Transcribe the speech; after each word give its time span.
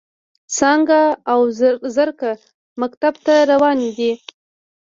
څانګه 0.57 1.01
او 1.31 1.39
زرکه 1.95 2.31
مکتب 2.81 3.13
ته 3.25 3.35
روانې 3.51 3.89
دي. 3.97 4.11